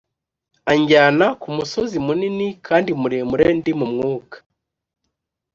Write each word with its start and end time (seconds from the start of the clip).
Anjyana 0.71 1.25
ku 1.41 1.47
musozi 1.57 1.97
munini 2.05 2.47
kandi 2.67 2.89
muremure 3.01 3.45
ndi 3.57 3.71
mu 3.79 3.85
Mwuka, 3.91 4.37